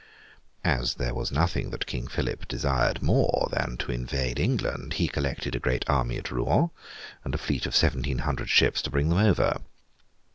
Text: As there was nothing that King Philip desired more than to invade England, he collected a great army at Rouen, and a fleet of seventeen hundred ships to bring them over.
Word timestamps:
As 0.65 0.95
there 0.95 1.13
was 1.13 1.31
nothing 1.31 1.69
that 1.69 1.85
King 1.85 2.07
Philip 2.07 2.47
desired 2.47 3.03
more 3.03 3.49
than 3.51 3.77
to 3.77 3.91
invade 3.91 4.39
England, 4.39 4.93
he 4.93 5.07
collected 5.07 5.53
a 5.55 5.59
great 5.59 5.87
army 5.87 6.17
at 6.17 6.31
Rouen, 6.31 6.71
and 7.23 7.35
a 7.35 7.37
fleet 7.37 7.67
of 7.67 7.75
seventeen 7.75 8.17
hundred 8.25 8.49
ships 8.49 8.81
to 8.81 8.89
bring 8.89 9.09
them 9.09 9.19
over. 9.19 9.59